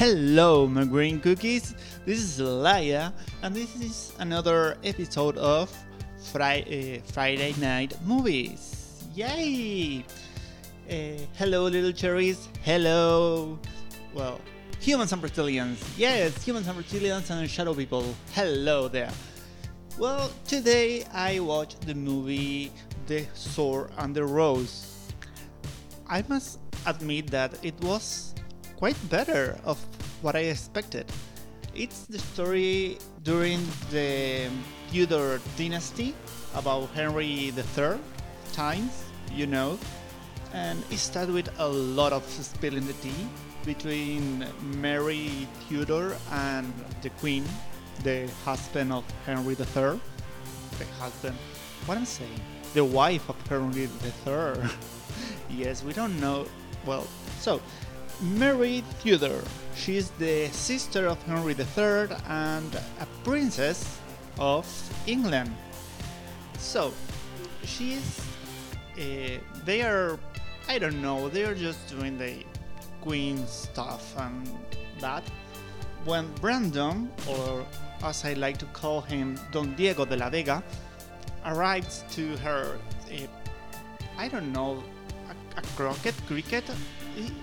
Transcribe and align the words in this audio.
Hello, 0.00 0.66
my 0.66 0.86
green 0.86 1.20
cookies. 1.20 1.74
This 2.06 2.20
is 2.20 2.40
Laia, 2.40 3.12
and 3.42 3.54
this 3.54 3.76
is 3.76 4.14
another 4.18 4.78
episode 4.82 5.36
of 5.36 5.68
Fri- 6.32 7.02
uh, 7.04 7.12
Friday 7.12 7.54
Night 7.60 7.92
Movies. 8.06 9.04
Yay! 9.14 10.02
Uh, 10.88 11.20
hello, 11.36 11.64
little 11.64 11.92
cherries. 11.92 12.48
Hello. 12.62 13.58
Well, 14.14 14.40
humans 14.80 15.12
and 15.12 15.20
reptilians. 15.20 15.84
Yes, 15.98 16.42
humans 16.42 16.66
and 16.66 16.78
reptilians 16.78 17.28
and 17.28 17.50
shadow 17.50 17.74
people. 17.74 18.16
Hello 18.32 18.88
there. 18.88 19.12
Well, 19.98 20.32
today 20.46 21.04
I 21.12 21.40
watched 21.40 21.82
the 21.86 21.94
movie 21.94 22.72
The 23.06 23.26
Sword 23.34 23.90
and 23.98 24.16
the 24.16 24.24
Rose. 24.24 25.12
I 26.08 26.24
must 26.26 26.58
admit 26.86 27.30
that 27.32 27.62
it 27.62 27.78
was 27.82 28.32
quite 28.80 28.96
better 29.10 29.60
of 29.64 29.76
what 30.22 30.34
I 30.34 30.48
expected. 30.48 31.04
It's 31.74 32.06
the 32.06 32.18
story 32.18 32.96
during 33.22 33.60
the 33.90 34.48
Tudor 34.90 35.38
dynasty 35.58 36.14
about 36.54 36.88
Henry 36.96 37.52
III 37.52 38.00
times, 38.54 39.04
you 39.30 39.46
know, 39.46 39.78
and 40.54 40.82
it 40.90 40.96
started 40.96 41.34
with 41.34 41.50
a 41.60 41.68
lot 41.68 42.14
of 42.14 42.24
spilling 42.24 42.86
the 42.86 42.94
tea 43.04 43.28
between 43.66 44.46
Mary 44.80 45.46
Tudor 45.68 46.16
and 46.32 46.72
the 47.02 47.10
Queen, 47.20 47.44
the 48.02 48.30
husband 48.46 48.94
of 48.94 49.04
Henry 49.26 49.52
III. 49.60 50.00
The 50.78 50.86
husband, 50.98 51.36
what 51.84 51.98
I'm 51.98 52.06
saying, 52.06 52.40
the 52.72 52.82
wife 52.82 53.28
of 53.28 53.36
Henry 53.46 53.90
III. 54.24 54.70
yes, 55.50 55.84
we 55.84 55.92
don't 55.92 56.18
know. 56.18 56.46
Well, 56.86 57.06
so 57.40 57.60
Mary 58.22 58.84
Tudor. 59.02 59.42
She's 59.74 60.10
the 60.18 60.48
sister 60.48 61.06
of 61.06 61.22
Henry 61.22 61.54
III 61.54 62.16
and 62.28 62.74
a 63.00 63.06
princess 63.24 63.98
of 64.38 64.66
England. 65.06 65.50
So, 66.58 66.92
she's. 67.64 68.20
Uh, 68.98 69.38
they 69.64 69.82
are. 69.82 70.18
I 70.68 70.78
don't 70.78 71.00
know, 71.00 71.28
they 71.28 71.44
are 71.44 71.54
just 71.54 71.88
doing 71.88 72.18
the 72.18 72.44
queen 73.00 73.46
stuff 73.46 74.14
and 74.18 74.48
that. 75.00 75.24
When 76.04 76.30
Brandon, 76.40 77.10
or 77.28 77.66
as 78.02 78.24
I 78.24 78.34
like 78.34 78.58
to 78.58 78.66
call 78.66 79.00
him, 79.00 79.38
Don 79.52 79.74
Diego 79.74 80.04
de 80.04 80.16
la 80.16 80.30
Vega, 80.30 80.62
arrives 81.44 82.04
to 82.12 82.36
her. 82.38 82.76
Uh, 83.10 83.26
I 84.18 84.28
don't 84.28 84.52
know, 84.52 84.82
a, 85.28 85.58
a 85.58 85.62
croquet, 85.76 86.12
cricket 86.26 86.64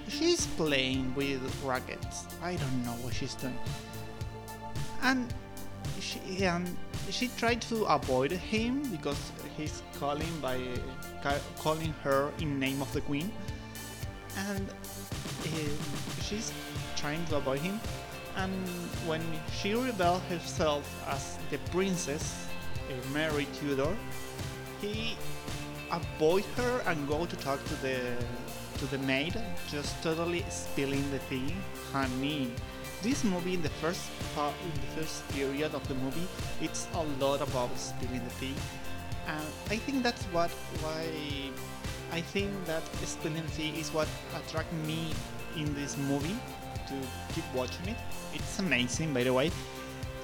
she's 0.08 0.46
playing 0.58 1.14
with 1.16 1.42
rackets. 1.64 2.26
I 2.42 2.56
don't 2.56 2.86
know 2.86 2.96
what 3.04 3.14
she's 3.14 3.36
doing. 3.36 3.58
And 5.02 5.34
she 6.00 6.44
and 6.44 6.78
she 7.10 7.30
tried 7.38 7.62
to 7.64 7.86
avoid 7.86 8.32
him 8.32 8.84
because 8.92 9.32
he's 9.56 9.82
calling 10.00 10.32
by 10.42 10.60
calling 11.60 11.94
her 12.04 12.32
in 12.40 12.60
name 12.60 12.82
of 12.82 12.92
the 12.94 13.02
queen, 13.02 13.32
and 14.50 14.70
uh, 14.70 15.48
she's 16.22 16.52
trying 16.96 17.24
to 17.28 17.38
avoid 17.38 17.60
him. 17.60 17.80
And 18.36 18.54
when 19.08 19.22
she 19.52 19.74
revealed 19.74 20.22
herself 20.30 20.84
as 21.08 21.38
the 21.50 21.58
princess 21.72 22.48
uh, 22.90 23.14
Mary 23.14 23.48
Tudor, 23.60 23.96
he 24.82 25.18
avoid 25.92 26.44
her 26.56 26.82
and 26.86 27.08
go 27.08 27.26
to 27.26 27.36
talk 27.38 27.64
to 27.66 27.76
the 27.76 28.00
to 28.78 28.86
the 28.88 28.98
maid, 29.00 29.40
just 29.70 30.02
totally 30.04 30.46
spilling 30.50 31.04
the 31.12 31.20
tea. 31.30 31.54
Honey, 31.92 32.52
this 33.02 33.24
movie 33.24 33.54
in 33.54 33.62
the 33.62 33.70
first 33.82 34.10
part, 34.36 34.54
in 34.64 34.72
the 34.82 35.02
first 35.02 35.28
period 35.30 35.74
of 35.74 35.88
the 35.88 35.96
movie, 35.96 36.28
it's 36.62 36.88
a 36.94 37.04
lot 37.24 37.42
about 37.42 37.70
spilling 37.78 38.24
the 38.24 38.34
tea, 38.40 38.56
and 39.28 39.48
I 39.70 39.78
think 39.78 40.04
that's 40.04 40.24
what 40.26 40.52
why 40.82 41.06
I 42.12 42.22
think 42.22 42.52
that 42.66 42.84
spilling 43.06 43.44
the 43.46 43.52
tea 43.52 43.80
is 43.80 43.94
what 43.94 44.08
attracted 44.36 44.80
me 44.86 45.14
in 45.56 45.74
this 45.76 45.98
movie 45.98 46.38
to 46.88 46.96
keep 47.34 47.44
watching 47.54 47.90
it. 47.90 47.98
It's 48.34 48.60
amazing, 48.60 49.14
by 49.14 49.24
the 49.24 49.34
way. 49.34 49.52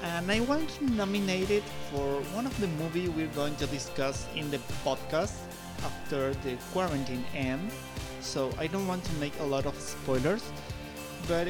And 0.02 0.32
I 0.32 0.42
want 0.42 0.70
to 0.70 0.90
nominate 0.92 1.50
it 1.50 1.64
for 1.92 2.22
one 2.36 2.46
of 2.46 2.58
the 2.60 2.68
movie 2.68 3.08
we're 3.08 3.34
going 3.36 3.56
to 3.58 3.68
discuss 3.68 4.28
in 4.36 4.52
the 4.52 4.60
podcast 4.84 5.36
after 5.84 6.34
the 6.44 6.56
quarantine 6.72 7.24
ends 7.34 7.74
so 8.24 8.52
I 8.58 8.68
don't 8.68 8.88
want 8.88 9.04
to 9.04 9.14
make 9.16 9.34
a 9.40 9.44
lot 9.44 9.66
of 9.66 9.76
spoilers. 9.80 10.44
But 11.28 11.50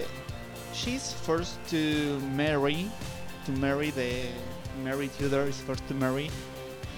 she's 0.74 1.14
first 1.14 1.58
to 1.70 2.20
marry, 2.36 2.90
to 3.46 3.52
marry 3.54 3.92
the 3.92 4.28
Mary 4.82 5.10
Tudor 5.18 5.44
is 5.44 5.62
first 5.62 5.88
to 5.88 5.94
marry 5.94 6.30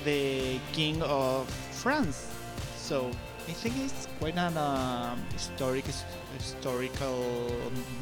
the 0.05 0.59
king 0.71 1.01
of 1.03 1.49
France. 1.71 2.31
So 2.77 3.11
I 3.47 3.51
think 3.51 3.75
it's 3.83 4.07
quite 4.19 4.37
an 4.37 4.57
um, 4.57 5.21
historic 5.33 5.85
historical 6.37 7.51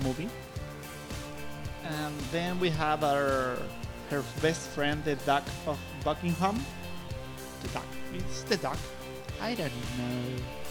movie. 0.04 0.30
And 1.84 2.14
then 2.32 2.60
we 2.60 2.70
have 2.70 3.04
our 3.04 3.58
her 4.10 4.24
best 4.42 4.70
friend, 4.70 5.04
the 5.04 5.16
Duck 5.26 5.44
of 5.66 5.80
Buckingham. 6.04 6.64
The 7.62 7.68
Duck. 7.70 7.88
It's 8.14 8.44
the 8.44 8.58
Duck. 8.58 8.78
I 9.42 9.56
don't 9.56 9.74
know. 9.98 10.63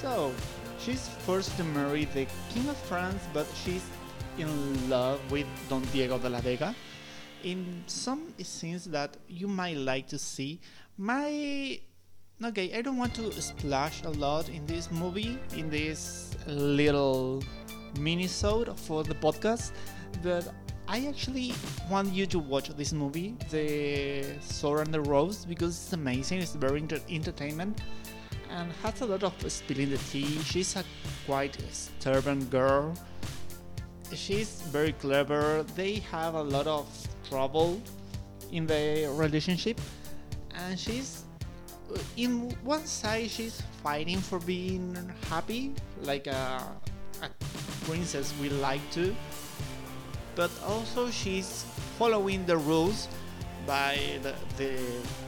So, 0.00 0.32
she's 0.78 1.08
forced 1.26 1.54
to 1.58 1.64
marry 1.64 2.06
the 2.06 2.26
King 2.48 2.66
of 2.70 2.76
France, 2.88 3.22
but 3.34 3.46
she's 3.54 3.84
in 4.38 4.88
love 4.88 5.20
with 5.30 5.46
Don 5.68 5.82
Diego 5.92 6.16
de 6.16 6.30
la 6.30 6.40
Vega. 6.40 6.74
In 7.44 7.84
some 7.86 8.32
scenes 8.42 8.86
that 8.86 9.18
you 9.28 9.46
might 9.46 9.76
like 9.76 10.06
to 10.08 10.18
see, 10.18 10.58
my 10.96 11.78
okay, 12.42 12.72
I 12.74 12.80
don't 12.80 12.96
want 12.96 13.14
to 13.16 13.30
splash 13.42 14.02
a 14.04 14.08
lot 14.08 14.48
in 14.48 14.64
this 14.64 14.90
movie, 14.90 15.38
in 15.54 15.68
this 15.68 16.34
little 16.46 17.42
mini-sode 17.98 18.78
for 18.78 19.04
the 19.04 19.14
podcast, 19.16 19.72
but 20.22 20.48
I 20.88 21.06
actually 21.08 21.52
want 21.90 22.10
you 22.14 22.24
to 22.26 22.38
watch 22.38 22.70
this 22.70 22.94
movie, 22.94 23.36
The 23.50 24.24
Sword 24.40 24.86
and 24.86 24.94
the 24.94 25.02
Rose, 25.02 25.44
because 25.44 25.76
it's 25.76 25.92
amazing. 25.92 26.40
It's 26.40 26.54
very 26.54 26.80
inter- 26.80 27.00
entertainment 27.10 27.82
and 28.50 28.72
has 28.82 29.00
a 29.00 29.06
lot 29.06 29.22
of 29.22 29.34
spilling 29.50 29.90
the 29.90 29.98
tea. 30.10 30.38
She's 30.42 30.76
a 30.76 30.84
quite 31.26 31.56
stubborn 31.70 32.44
girl. 32.46 32.94
She's 34.14 34.62
very 34.72 34.92
clever. 34.92 35.64
They 35.76 36.02
have 36.10 36.34
a 36.34 36.42
lot 36.42 36.66
of 36.66 36.86
trouble 37.28 37.80
in 38.50 38.66
the 38.66 39.08
relationship, 39.14 39.80
and 40.54 40.78
she's 40.78 41.24
in 42.16 42.50
one 42.64 42.86
side 42.86 43.30
she's 43.30 43.62
fighting 43.82 44.18
for 44.18 44.38
being 44.40 44.94
happy, 45.28 45.72
like 46.02 46.26
a, 46.26 46.62
a 47.22 47.30
princess 47.84 48.34
we 48.40 48.48
like 48.48 48.82
to, 48.92 49.14
but 50.34 50.50
also 50.66 51.10
she's 51.10 51.64
following 51.98 52.44
the 52.46 52.56
rules 52.56 53.08
by 53.66 53.98
the, 54.22 54.34
the 54.56 54.80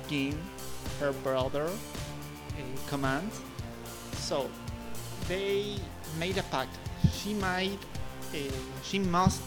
king, 0.08 0.38
her 1.00 1.12
brother, 1.22 1.68
command. 2.88 3.30
So 4.14 4.48
they 5.28 5.76
made 6.18 6.38
a 6.38 6.42
pact. 6.44 6.76
She 7.12 7.34
might, 7.34 7.78
uh, 8.34 8.38
she 8.82 8.98
must 8.98 9.42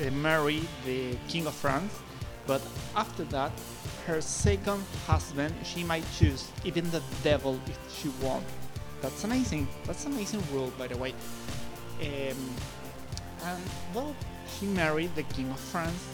uh, 0.00 0.10
marry 0.10 0.62
the 0.84 1.16
king 1.28 1.46
of 1.46 1.54
France, 1.54 1.92
but 2.46 2.62
after 2.96 3.24
that, 3.24 3.52
her 4.06 4.20
second 4.20 4.84
husband 5.06 5.54
she 5.64 5.84
might 5.84 6.04
choose 6.18 6.50
even 6.64 6.90
the 6.90 7.02
devil 7.22 7.58
if 7.66 7.78
she 7.96 8.08
wants. 8.24 8.50
That's 9.00 9.24
amazing. 9.24 9.66
That's 9.84 10.06
amazing 10.06 10.42
rule, 10.52 10.72
by 10.78 10.86
the 10.86 10.96
way. 10.96 11.14
Um, 12.00 12.36
and 13.44 13.62
well, 13.94 14.14
she 14.46 14.66
married 14.66 15.14
the 15.14 15.24
king 15.24 15.50
of 15.50 15.58
France. 15.58 16.06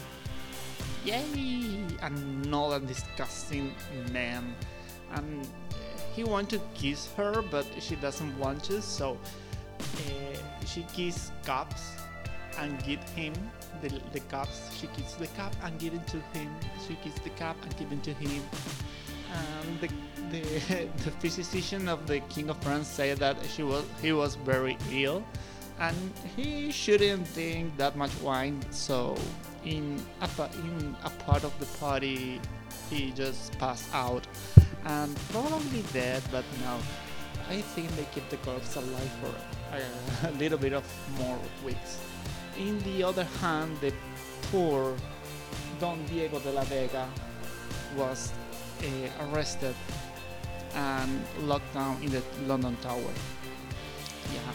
Yay! 1.05 1.85
Another 2.03 2.81
disgusting 2.81 3.75
man. 4.13 4.55
And 5.13 5.47
he 6.19 6.25
wants 6.25 6.51
to 6.51 6.61
kiss 6.75 7.13
her, 7.17 7.43
but 7.43 7.65
she 7.79 7.95
doesn't 7.95 8.37
want 8.41 8.65
to, 8.65 8.83
so 8.83 9.17
uh, 9.79 10.67
she 10.67 10.83
kisses 10.93 11.31
cups 11.45 11.93
and 12.59 12.83
give 12.83 13.01
him 13.11 13.33
the, 13.81 13.89
the 14.13 14.19
cups. 14.29 14.69
She 14.77 14.89
kisses 14.89 15.15
the 15.15 15.29
cup 15.39 15.53
and 15.63 15.79
give 15.79 15.95
it 15.95 16.05
to 16.09 16.19
him. 16.37 16.51
She 16.89 16.97
kisses 16.97 17.21
the 17.21 17.31
cup 17.31 17.57
and 17.63 17.77
give 17.77 17.93
it 17.93 18.03
to 18.03 18.13
him. 18.15 18.43
And 19.33 19.81
the, 19.81 19.89
the, 20.33 20.43
the 21.05 21.13
physician 21.21 21.89
of 21.89 22.09
the 22.09 22.19
King 22.35 22.51
of 22.51 22.61
France 22.65 22.89
said 22.89 23.19
that 23.19 23.37
she 23.55 23.63
was 23.63 23.85
he 24.03 24.13
was 24.13 24.35
very 24.35 24.77
ill, 24.91 25.23
and 25.79 25.97
he 26.35 26.73
shouldn't 26.73 27.33
drink 27.33 27.77
that 27.77 27.95
much 27.97 28.15
wine. 28.23 28.59
So 28.73 29.17
in 29.65 30.03
a, 30.21 30.29
in 30.65 30.97
a 31.05 31.11
part 31.11 31.45
of 31.45 31.57
the 31.61 31.67
party, 31.79 32.41
he 32.91 33.13
just 33.13 33.57
passed 33.61 33.89
out 33.95 34.27
and 34.89 35.15
probably 35.31 35.83
dead, 35.93 36.23
but 36.33 36.45
no. 36.65 36.79
I 37.49 37.61
think 37.61 37.95
they 37.97 38.07
keep 38.15 38.29
the 38.31 38.37
corpse 38.39 38.77
alive 38.77 39.13
for 39.21 39.33
a, 39.77 40.31
a 40.31 40.33
little 40.33 40.59
bit 40.59 40.73
of 40.73 40.85
more 41.19 41.39
weeks. 41.65 42.01
In 42.59 42.79
the 42.81 43.05
other 43.05 43.25
hand, 43.41 43.77
the 43.81 43.93
poor 44.51 44.97
Don 45.79 46.05
Diego 46.07 46.41
de 46.41 46.53
la 46.53 46.65
Vega 46.65 47.07
was 47.97 48.33
uh, 48.83 49.25
arrested 49.27 49.75
and 50.75 51.21
locked 51.43 51.73
down 51.75 52.03
in 52.03 52.11
the 52.11 52.23
London 52.47 52.77
Tower. 52.83 53.13
Yeah, 54.33 54.53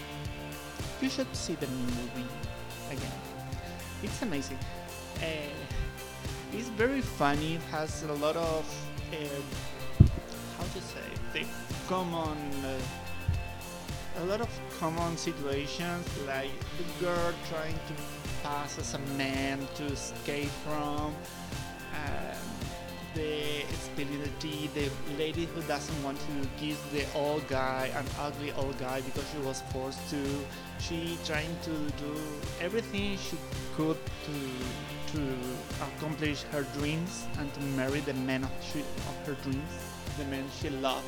you 1.01 1.09
should 1.09 1.33
see 1.35 1.55
the 1.55 1.67
movie 1.67 2.27
again. 2.91 3.19
It's 4.03 4.21
amazing. 4.21 4.59
Uh, 5.17 5.53
it's 6.51 6.69
very 6.69 7.01
funny. 7.01 7.55
It 7.55 7.61
has 7.71 8.03
a 8.03 8.13
lot 8.13 8.35
of 8.35 8.65
uh, 9.11 9.15
common. 11.87 12.37
Uh, 12.65 12.79
a 14.17 14.25
lot 14.25 14.41
of 14.41 14.49
common 14.79 15.17
situations 15.17 16.07
like 16.27 16.51
the 16.77 17.05
girl 17.05 17.33
trying 17.49 17.73
to 17.73 17.93
pass 18.43 18.77
as 18.77 18.93
a 18.93 18.99
man 19.17 19.59
to 19.75 19.85
escape 19.85 20.49
from 20.63 21.15
um, 21.95 22.53
the 23.15 23.63
stability 23.73 24.69
the 24.75 24.89
lady 25.17 25.45
who 25.45 25.61
doesn't 25.63 26.03
want 26.03 26.17
to 26.19 26.47
kiss 26.57 26.79
the 26.91 27.05
old 27.15 27.47
guy 27.47 27.91
an 27.95 28.05
ugly 28.19 28.51
old 28.53 28.77
guy 28.77 29.01
because 29.01 29.25
she 29.31 29.39
was 29.39 29.61
forced 29.71 30.09
to 30.09 30.23
she 30.79 31.17
trying 31.25 31.55
to 31.63 31.71
do 32.03 32.13
everything 32.61 33.17
she 33.17 33.37
could 33.75 33.97
to 34.25 35.17
to 35.17 35.35
accomplish 35.81 36.43
her 36.43 36.63
dreams 36.77 37.25
and 37.39 37.51
to 37.53 37.59
marry 37.77 37.99
the 38.01 38.13
man 38.13 38.43
of, 38.43 38.51
she, 38.61 38.79
of 38.79 39.15
her 39.25 39.35
dreams 39.43 39.71
the 40.17 40.25
man 40.25 40.45
she 40.59 40.69
loved 40.69 41.05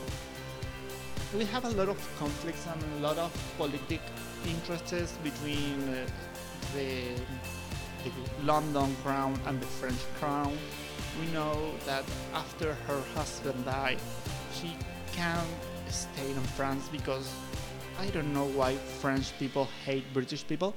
we 1.33 1.45
have 1.45 1.65
a 1.65 1.69
lot 1.69 1.89
of 1.89 1.97
conflicts 2.19 2.67
and 2.67 2.83
a 2.97 3.07
lot 3.07 3.17
of 3.17 3.31
politic 3.57 4.01
interests 4.47 5.17
between 5.23 5.89
uh, 5.89 6.05
the, 6.73 7.03
the 8.03 8.11
London 8.43 8.95
crown 9.03 9.39
and 9.47 9.59
the 9.59 9.65
French 9.65 9.99
crown. 10.19 10.55
We 11.19 11.27
know 11.33 11.71
that 11.85 12.03
after 12.33 12.73
her 12.73 13.01
husband 13.15 13.65
died, 13.65 13.99
she 14.53 14.75
can't 15.13 15.47
stay 15.87 16.29
in 16.29 16.41
France 16.55 16.89
because 16.91 17.31
I 17.99 18.07
don't 18.07 18.33
know 18.33 18.45
why 18.45 18.75
French 18.75 19.37
people 19.39 19.67
hate 19.85 20.03
British 20.13 20.45
people. 20.45 20.75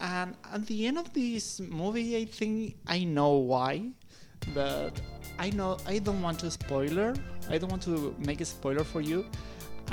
And 0.00 0.34
at 0.52 0.66
the 0.66 0.86
end 0.86 0.98
of 0.98 1.12
this 1.12 1.60
movie, 1.60 2.16
I 2.16 2.24
think 2.24 2.76
I 2.86 3.04
know 3.04 3.34
why, 3.34 3.90
but 4.54 5.00
I 5.38 5.50
know 5.50 5.78
I 5.86 5.98
don't 5.98 6.22
want 6.22 6.40
to 6.40 6.50
spoiler. 6.50 7.14
I 7.50 7.58
don't 7.58 7.70
want 7.70 7.82
to 7.82 8.14
make 8.18 8.40
a 8.40 8.44
spoiler 8.44 8.84
for 8.84 9.00
you 9.00 9.26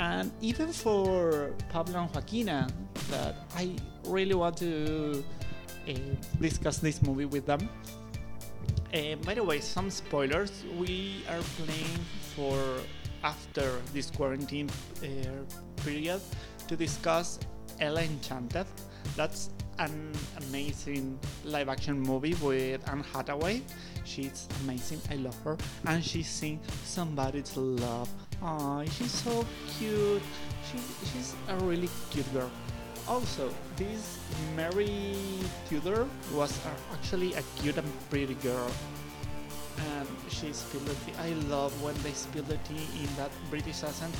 and 0.02 0.32
even 0.40 0.72
for 0.72 1.54
Pablo 1.68 2.00
and 2.02 2.10
Joaquina, 2.10 2.68
that 3.10 3.36
I 3.54 3.76
really 4.06 4.34
want 4.34 4.56
to 4.56 5.22
uh, 5.88 5.92
discuss 6.40 6.78
this 6.78 7.02
movie 7.02 7.24
with 7.24 7.46
them. 7.46 7.68
Uh, 8.92 9.14
by 9.24 9.34
the 9.34 9.44
way, 9.44 9.60
some 9.60 9.90
spoilers. 9.90 10.64
We 10.76 11.22
are 11.30 11.42
playing 11.56 11.94
for 12.34 12.58
after 13.22 13.80
this 13.94 14.10
quarantine 14.10 14.68
uh, 15.02 15.06
period 15.84 16.20
to 16.66 16.74
discuss 16.74 17.38
Ella 17.78 18.02
Enchanted. 18.02 18.66
That's 19.16 19.50
an 19.78 20.12
amazing 20.48 21.18
live 21.44 21.68
action 21.68 22.00
movie 22.00 22.34
with 22.42 22.82
Anne 22.90 23.04
Hathaway. 23.14 23.62
She's 24.12 24.46
amazing, 24.60 25.00
I 25.10 25.16
love 25.16 25.38
her. 25.42 25.56
And 25.86 26.04
she 26.04 26.22
sings 26.22 26.60
Somebody 26.84 27.40
to 27.56 27.60
Love. 27.60 28.10
Aw, 28.42 28.84
she's 28.84 29.10
so 29.10 29.46
cute. 29.78 30.20
She, 30.68 30.76
she's 31.08 31.34
a 31.48 31.56
really 31.64 31.88
cute 32.10 32.30
girl. 32.34 32.50
Also, 33.08 33.48
this 33.76 34.18
Mary 34.54 35.16
Tudor 35.66 36.06
was 36.34 36.52
actually 36.92 37.32
a 37.32 37.42
cute 37.56 37.78
and 37.78 37.88
pretty 38.10 38.34
girl. 38.44 38.70
And 39.96 40.08
she 40.28 40.52
spilled 40.52 40.84
the 40.84 40.94
tea. 41.06 41.16
I 41.18 41.32
love 41.48 41.72
when 41.82 41.94
they 42.02 42.12
spill 42.12 42.44
the 42.44 42.58
tea 42.68 42.84
in 43.00 43.08
that 43.16 43.30
British 43.48 43.82
accent. 43.82 44.14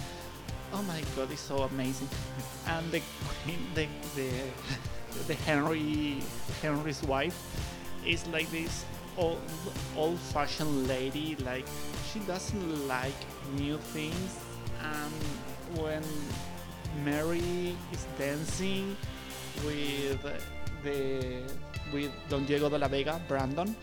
Oh 0.72 0.82
my 0.84 1.02
god, 1.14 1.30
it's 1.30 1.42
so 1.42 1.68
amazing. 1.68 2.08
And 2.66 2.90
the 2.90 3.02
queen, 3.44 3.60
the, 3.74 3.86
the 4.16 4.30
the 5.28 5.34
Henry 5.34 6.22
Henry's 6.62 7.02
wife 7.02 7.36
is 8.06 8.26
like 8.28 8.50
this 8.50 8.86
old 9.16 9.40
old 9.96 10.18
fashioned 10.18 10.88
lady 10.88 11.36
like 11.44 11.66
she 12.10 12.18
doesn't 12.20 12.88
like 12.88 13.20
new 13.56 13.76
things 13.92 14.38
and 14.82 15.12
when 15.80 16.02
Mary 17.04 17.76
is 17.92 18.06
dancing 18.18 18.96
with 19.64 20.22
the 20.82 21.42
with 21.92 22.10
Don 22.28 22.44
Diego 22.44 22.68
de 22.68 22.78
la 22.78 22.88
Vega 22.88 23.20
Brandon 23.28 23.74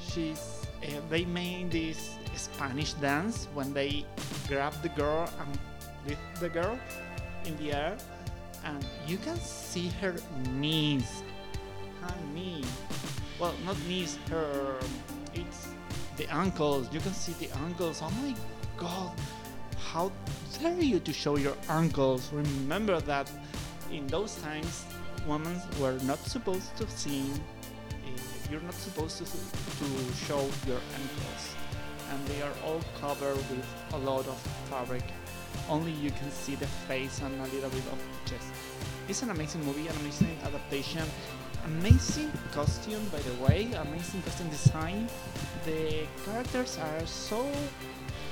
she's 0.00 0.66
uh, 0.82 1.00
they 1.10 1.24
made 1.24 1.70
this 1.70 2.16
Spanish 2.34 2.94
dance 2.94 3.48
when 3.54 3.72
they 3.72 4.04
grab 4.48 4.72
the 4.82 4.88
girl 4.90 5.28
and 5.40 5.58
lift 6.08 6.40
the 6.40 6.48
girl 6.48 6.78
in 7.44 7.56
the 7.58 7.72
air 7.72 7.96
and 8.64 8.84
you 9.06 9.16
can 9.18 9.36
see 9.36 9.88
her 10.00 10.14
knees. 10.50 11.22
Her 12.00 12.14
knees. 12.34 12.66
Well, 13.42 13.54
not 13.66 13.76
knees, 13.88 14.20
her. 14.30 14.78
It's 15.34 15.66
the 16.16 16.32
ankles. 16.32 16.86
You 16.92 17.00
can 17.00 17.12
see 17.12 17.32
the 17.44 17.50
ankles. 17.58 18.00
Oh 18.00 18.08
my 18.22 18.36
god. 18.76 19.18
How 19.76 20.12
dare 20.60 20.80
you 20.80 21.00
to 21.00 21.12
show 21.12 21.36
your 21.36 21.56
ankles? 21.68 22.32
Remember 22.32 23.00
that 23.00 23.28
in 23.90 24.06
those 24.06 24.36
times, 24.36 24.84
women 25.26 25.60
were 25.80 25.98
not 26.04 26.20
supposed 26.20 26.76
to 26.76 26.88
see. 26.88 27.32
Uh, 27.32 28.10
you're 28.48 28.60
not 28.60 28.74
supposed 28.74 29.18
to, 29.18 29.24
to 29.24 30.14
show 30.14 30.48
your 30.68 30.80
ankles. 30.94 31.42
And 32.12 32.24
they 32.28 32.42
are 32.42 32.54
all 32.64 32.80
covered 33.00 33.38
with 33.50 33.66
a 33.94 33.98
lot 33.98 34.24
of 34.28 34.38
fabric 34.70 35.02
only 35.68 35.92
you 35.92 36.10
can 36.10 36.30
see 36.30 36.54
the 36.54 36.66
face 36.88 37.20
and 37.20 37.34
a 37.40 37.44
little 37.54 37.70
bit 37.70 37.84
of 37.92 37.98
chest. 38.24 38.48
It's 39.08 39.22
an 39.22 39.30
amazing 39.30 39.64
movie, 39.64 39.88
an 39.88 39.96
amazing 39.96 40.36
adaptation, 40.44 41.04
amazing 41.64 42.30
costume 42.52 43.04
by 43.10 43.18
the 43.20 43.34
way, 43.44 43.68
amazing 43.72 44.22
costume 44.22 44.48
design. 44.48 45.08
The 45.64 46.06
characters 46.24 46.78
are 46.78 47.06
so 47.06 47.46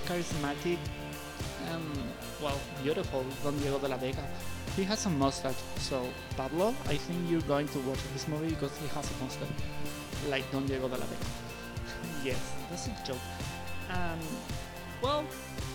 charismatic 0.06 0.78
and 1.70 1.84
well 2.42 2.58
beautiful. 2.82 3.24
Don 3.42 3.56
Diego 3.58 3.78
de 3.78 3.88
la 3.88 3.96
Vega. 3.96 4.26
He 4.76 4.84
has 4.84 5.06
a 5.06 5.10
mustache, 5.10 5.56
so 5.76 6.06
Pablo, 6.36 6.74
I 6.88 6.96
think 6.96 7.30
you're 7.30 7.42
going 7.42 7.68
to 7.68 7.78
watch 7.80 7.98
this 8.12 8.28
movie 8.28 8.50
because 8.50 8.76
he 8.78 8.86
has 8.88 9.10
a 9.10 9.24
mustache, 9.24 9.48
like 10.28 10.50
Don 10.52 10.66
Diego 10.66 10.88
de 10.88 10.96
la 10.96 11.06
Vega. 11.06 11.26
yes, 12.24 12.52
that's 12.70 12.86
a 12.86 12.94
joke. 13.04 13.18
Um, 13.90 14.18
well, 15.02 15.24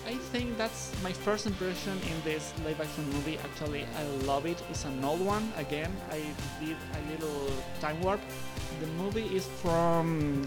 I 0.06 0.14
think 0.30 0.56
that's 0.56 0.92
my 1.02 1.12
first 1.12 1.46
impression 1.46 1.98
in 2.10 2.22
this 2.22 2.52
live 2.64 2.80
action 2.80 3.04
movie. 3.10 3.38
Actually, 3.38 3.84
I 3.98 4.04
love 4.24 4.46
it. 4.46 4.62
It's 4.70 4.84
an 4.84 5.04
old 5.04 5.20
one. 5.20 5.52
Again, 5.56 5.90
I 6.10 6.22
did 6.60 6.76
a 6.94 7.00
little 7.10 7.50
time 7.80 8.00
warp. 8.02 8.20
The 8.80 8.86
movie 9.02 9.26
is 9.34 9.46
from 9.62 10.46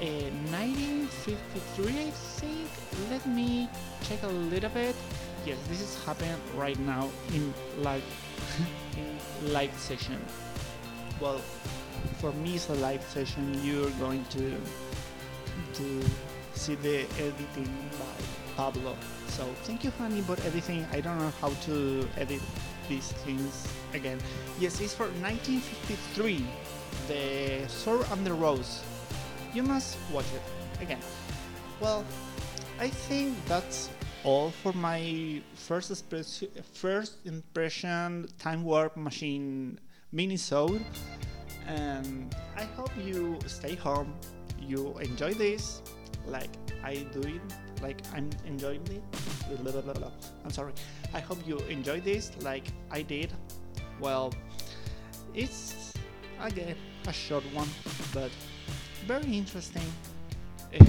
uh, 0.00 0.30
1953, 0.50 1.84
I 1.86 2.10
think. 2.10 2.68
Let 3.10 3.26
me 3.26 3.68
check 4.08 4.22
a 4.22 4.28
little 4.28 4.70
bit. 4.70 4.96
Yes, 5.44 5.58
this 5.68 5.80
is 5.80 6.04
happening 6.04 6.34
right 6.56 6.78
now 6.80 7.10
in 7.34 7.52
live 7.82 8.04
in 8.96 9.52
live 9.52 9.74
session. 9.76 10.18
Well, 11.20 11.38
for 12.18 12.32
me, 12.32 12.54
it's 12.56 12.68
a 12.70 12.74
live 12.74 13.02
session. 13.04 13.60
You're 13.62 13.90
going 14.00 14.24
to 14.36 14.56
to 15.74 16.04
see 16.56 16.74
the 16.76 17.06
editing 17.18 17.72
by 17.98 18.16
Pablo. 18.56 18.96
So 19.28 19.44
thank 19.64 19.84
you, 19.84 19.90
honey, 19.98 20.22
for 20.22 20.36
everything. 20.44 20.86
I 20.92 21.00
don't 21.00 21.18
know 21.18 21.32
how 21.40 21.50
to 21.68 22.08
edit 22.16 22.40
these 22.88 23.12
things 23.24 23.68
again. 23.92 24.18
Yes, 24.58 24.80
it's 24.80 24.94
for 24.94 25.06
1953, 25.20 26.44
The 27.08 27.68
Sword 27.68 28.06
and 28.10 28.26
the 28.26 28.32
Rose. 28.32 28.82
You 29.52 29.62
must 29.62 29.98
watch 30.12 30.26
it 30.34 30.82
again. 30.82 31.00
Well, 31.80 32.04
I 32.80 32.88
think 32.88 33.36
that's 33.46 33.90
all 34.24 34.50
for 34.50 34.72
my 34.72 35.40
first 35.54 36.04
first 36.72 37.14
impression 37.24 38.26
time 38.38 38.64
warp 38.64 38.96
machine 38.96 39.78
mini 40.10 40.34
minisode 40.34 40.82
and 41.66 42.34
I 42.56 42.64
hope 42.74 42.90
you 42.98 43.38
stay 43.46 43.76
home 43.76 44.12
you 44.60 44.98
enjoy 44.98 45.32
this 45.34 45.80
like 46.28 46.50
I 46.84 47.06
do 47.12 47.20
it 47.20 47.40
like 47.82 48.00
I'm 48.14 48.30
enjoying 48.46 48.86
it. 48.88 49.02
I'm 50.44 50.50
sorry. 50.50 50.72
I 51.14 51.20
hope 51.20 51.38
you 51.46 51.58
enjoy 51.68 52.00
this 52.00 52.30
like 52.42 52.64
I 52.90 53.02
did. 53.02 53.32
Well, 54.00 54.32
it's 55.34 55.92
again 56.40 56.76
a 57.06 57.12
short 57.12 57.44
one, 57.54 57.68
but 58.12 58.30
very 59.06 59.36
interesting 59.36 59.86
uh, 60.74 60.84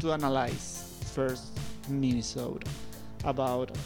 to 0.00 0.12
analyze 0.12 0.94
first 1.14 1.58
minisode 1.90 2.64
about 3.24 3.76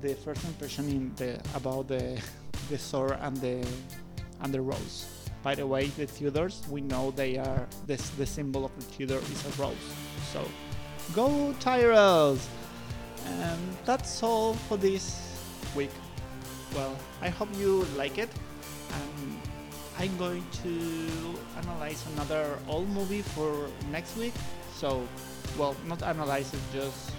the 0.00 0.14
first 0.14 0.44
impression 0.44 0.88
in 0.88 1.14
the 1.16 1.40
about 1.54 1.88
the 1.88 2.20
the 2.68 2.78
sword 2.78 3.18
and 3.20 3.36
the 3.38 3.66
and 4.42 4.54
the 4.54 4.60
rose. 4.60 5.06
By 5.42 5.54
the 5.54 5.66
way, 5.66 5.86
the 5.86 6.06
Tudors 6.06 6.62
we 6.70 6.80
know 6.80 7.10
they 7.10 7.38
are 7.38 7.66
this 7.86 8.10
the 8.10 8.26
symbol 8.26 8.64
of 8.64 8.72
the 8.76 8.84
Tudor 8.92 9.18
is 9.18 9.44
a 9.46 9.62
rose. 9.62 10.09
So 10.32 10.46
go 11.14 11.54
Tyros! 11.60 12.46
And 13.26 13.60
that's 13.84 14.22
all 14.22 14.54
for 14.54 14.76
this 14.76 15.36
week. 15.74 15.90
Well, 16.74 16.96
I 17.20 17.28
hope 17.28 17.48
you 17.58 17.86
like 17.96 18.18
it. 18.18 18.30
And 18.92 19.40
I'm 19.98 20.16
going 20.18 20.44
to 20.62 21.38
analyze 21.58 22.04
another 22.14 22.58
old 22.68 22.88
movie 22.88 23.22
for 23.22 23.68
next 23.90 24.16
week. 24.16 24.34
So, 24.74 25.06
well, 25.58 25.76
not 25.86 26.02
analyze 26.02 26.54
it, 26.54 26.60
just 26.72 27.10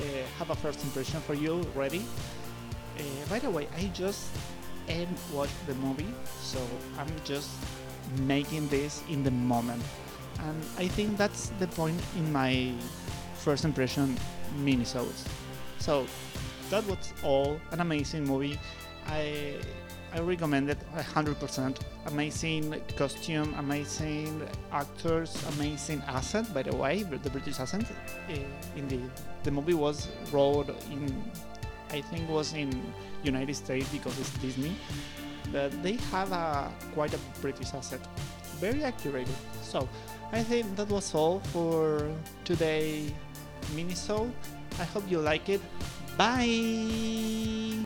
uh, 0.00 0.04
have 0.38 0.50
a 0.50 0.54
first 0.54 0.82
impression 0.84 1.20
for 1.20 1.34
you 1.34 1.62
ready. 1.74 2.04
Uh, 2.98 3.02
by 3.30 3.38
the 3.38 3.50
way, 3.50 3.68
I 3.76 3.86
just 3.94 4.28
ain't 4.88 5.08
watched 5.32 5.66
the 5.66 5.74
movie, 5.76 6.12
so 6.40 6.58
I'm 6.98 7.08
just 7.24 7.50
making 8.22 8.68
this 8.68 9.02
in 9.08 9.22
the 9.22 9.30
moment. 9.30 9.82
And 10.42 10.62
I 10.78 10.88
think 10.88 11.16
that's 11.16 11.50
the 11.58 11.66
point 11.68 12.00
in 12.16 12.32
my 12.32 12.72
first 13.34 13.64
impression 13.64 14.16
minisodes. 14.58 15.26
So 15.78 16.06
that 16.70 16.86
was 16.86 17.12
all 17.22 17.60
an 17.72 17.80
amazing 17.80 18.24
movie. 18.24 18.58
I 19.06 19.56
I 20.16 20.20
recommend 20.20 20.70
it 20.70 20.78
100%. 20.96 21.78
Amazing 22.06 22.74
costume, 22.96 23.54
amazing 23.58 24.40
actors, 24.72 25.36
amazing 25.54 26.02
accent. 26.06 26.54
By 26.54 26.62
the 26.62 26.74
way, 26.74 27.02
the 27.02 27.30
British 27.30 27.60
accent. 27.60 27.86
Uh, 28.30 28.36
indeed, 28.76 29.10
the 29.42 29.50
movie 29.50 29.74
was 29.74 30.08
wrote 30.32 30.70
in, 30.90 31.22
I 31.90 32.00
think, 32.00 32.30
was 32.30 32.54
in 32.54 32.70
United 33.24 33.54
States 33.56 33.88
because 33.90 34.18
it's 34.18 34.30
Disney, 34.38 34.74
but 35.52 35.70
they 35.82 35.96
have 36.12 36.32
a 36.32 36.72
quite 36.94 37.12
a 37.12 37.18
British 37.42 37.74
accent, 37.74 38.02
very 38.60 38.84
accurate. 38.84 39.28
So 39.62 39.88
I 40.32 40.42
think 40.42 40.76
that 40.76 40.88
was 40.88 41.14
all 41.14 41.40
for 41.52 42.10
today, 42.44 43.12
Mini 43.74 43.94
Minisode. 43.94 44.32
I 44.78 44.84
hope 44.84 45.04
you 45.08 45.20
like 45.20 45.48
it. 45.48 45.60
Bye. 46.16 47.66